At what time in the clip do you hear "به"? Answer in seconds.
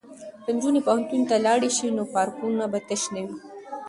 2.71-2.79